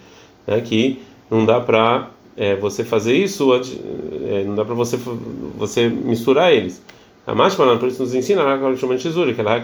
né, 0.48 0.60
que 0.62 1.00
não 1.30 1.46
dá 1.46 1.60
para 1.60 2.10
é, 2.36 2.56
você 2.56 2.84
fazer 2.84 3.16
isso, 3.16 3.54
é, 3.54 4.44
não 4.44 4.56
dá 4.56 4.66
para 4.66 4.74
você, 4.74 4.98
você 5.56 5.88
misturar 5.88 6.52
eles. 6.52 6.82
A 7.26 7.34
mais 7.34 7.54
falando, 7.54 7.80
por 7.80 7.88
isso 7.88 8.02
nos 8.02 8.14
ensina 8.14 8.42
a 8.42 8.58
que 8.58 9.40
ela 9.40 9.58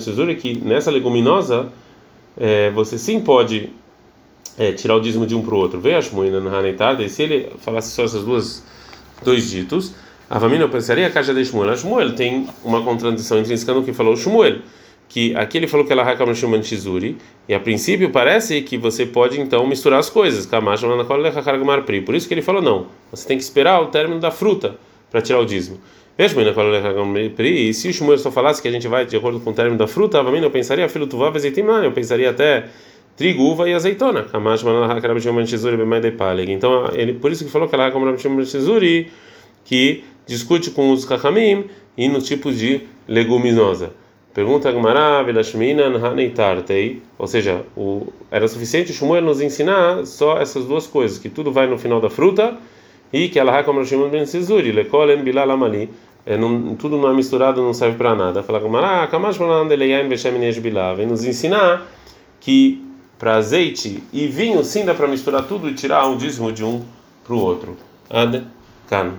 Shizuri, 0.00 0.34
que 0.34 0.58
nessa 0.58 0.90
leguminosa 0.90 1.68
é, 2.36 2.70
você 2.70 2.98
sim 2.98 3.20
pode 3.20 3.70
é, 4.58 4.72
tirar 4.72 4.96
o 4.96 5.00
dízimo 5.00 5.24
de 5.24 5.32
um 5.34 5.42
para 5.42 5.54
o 5.54 5.58
outro. 5.58 5.80
Veja 5.80 6.02
Shmuina 6.02 6.40
na 6.40 6.58
Haneitada, 6.58 7.04
e 7.04 7.08
se 7.08 7.22
ele 7.22 7.50
falasse 7.58 7.92
só 7.92 8.02
essas 8.02 8.24
duas 8.24 8.64
dois 9.22 9.48
ditos, 9.48 9.94
a 10.28 10.40
família 10.40 10.66
pensaria 10.66 11.06
a 11.06 11.10
caixa 11.10 11.32
de 11.32 11.44
Shmuel. 11.44 11.76
Shmuel 11.76 12.16
tem 12.16 12.48
uma 12.64 12.82
contradição 12.82 13.38
intrínseca 13.38 13.72
no 13.72 13.84
que 13.84 13.92
falou 13.92 14.16
Shmuel, 14.16 14.58
que 15.08 15.36
aqui 15.36 15.58
ele 15.58 15.68
falou 15.68 15.86
que 15.86 15.92
ela 15.92 16.02
Rakamarav 16.02 16.64
Shizuri, 16.64 17.16
e 17.48 17.54
a 17.54 17.60
princípio 17.60 18.10
parece 18.10 18.60
que 18.62 18.76
você 18.76 19.06
pode 19.06 19.40
então 19.40 19.64
misturar 19.68 20.00
as 20.00 20.10
coisas. 20.10 20.48
Por 22.04 22.14
isso 22.16 22.26
que 22.26 22.34
ele 22.34 22.42
falou 22.42 22.60
não, 22.60 22.86
você 23.12 23.28
tem 23.28 23.38
que 23.38 23.44
esperar 23.44 23.80
o 23.80 23.86
término 23.86 24.18
da 24.18 24.32
fruta 24.32 24.76
para 25.14 25.22
tirar 25.22 25.38
o 25.38 25.46
dízimo. 25.46 25.78
E 26.18 27.72
se 27.72 27.88
o 27.88 27.92
Shmuel 27.92 28.18
só 28.18 28.32
falasse 28.32 28.60
que 28.60 28.66
a 28.66 28.70
gente 28.72 28.88
vai 28.88 29.06
de 29.06 29.16
acordo 29.16 29.38
com 29.38 29.50
o 29.50 29.52
término 29.52 29.78
da 29.78 29.86
fruta, 29.86 30.18
eu 30.18 30.50
pensaria, 30.50 30.88
filho 30.88 31.06
tu 31.06 31.22
eu 31.22 31.92
pensaria 31.92 32.30
até 32.30 32.64
trigo, 33.16 33.44
uva 33.44 33.68
e 33.68 33.74
azeitona. 33.74 34.26
Então, 36.48 36.90
ele, 36.92 37.12
por 37.12 37.30
isso 37.30 37.44
que 37.44 37.50
falou 37.50 37.68
que 37.68 37.76
ela 37.76 37.84
é 37.84 39.06
que 39.64 40.02
discute 40.26 40.72
com 40.72 40.90
os 40.90 41.04
kachamim 41.04 41.66
e 41.96 42.08
nos 42.08 42.26
tipos 42.26 42.58
de 42.58 42.80
leguminosa. 43.06 43.92
Pergunta 44.34 44.72
Gmará, 44.72 45.24
ou 47.16 47.26
seja, 47.28 47.62
o, 47.76 48.08
era 48.32 48.48
suficiente 48.48 48.90
o 48.90 48.94
Shmuel 48.94 49.22
nos 49.22 49.40
ensinar 49.40 50.04
só 50.06 50.40
essas 50.40 50.64
duas 50.64 50.88
coisas, 50.88 51.18
que 51.18 51.28
tudo 51.28 51.52
vai 51.52 51.68
no 51.68 51.78
final 51.78 52.00
da 52.00 52.10
fruta 52.10 52.58
e 53.12 53.28
que 53.28 53.38
ela 53.38 53.62
como 53.62 53.84
Shimon 53.84 54.08
ben 54.08 54.26
Sizuri, 54.26 54.72
lekolen 54.72 55.22
bilal 55.22 55.50
amali, 55.50 55.88
é, 56.26 56.36
não, 56.36 56.74
tudo 56.74 56.96
não 56.96 57.10
é 57.10 57.14
misturado, 57.14 57.62
não 57.62 57.74
serve 57.74 57.96
para 57.96 58.14
nada. 58.14 58.42
Fala 58.42 58.60
com 58.60 58.74
ah, 58.76 59.06
kamash 59.06 59.38
vem 60.96 61.06
nos 61.06 61.24
ensinar 61.24 61.86
que 62.40 62.82
para 63.18 63.36
azeite 63.36 64.02
e 64.12 64.26
vinho 64.26 64.62
sim 64.64 64.84
dá 64.84 64.94
para 64.94 65.06
misturar 65.06 65.44
tudo 65.44 65.68
e 65.68 65.74
tirar 65.74 66.06
um 66.06 66.16
dízimo 66.16 66.52
de 66.52 66.64
um 66.64 66.82
para 67.24 67.34
o 67.34 67.38
outro. 67.38 67.76
Ad 68.10 68.44
kan. 68.88 69.14